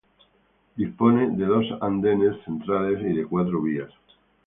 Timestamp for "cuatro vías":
3.27-3.91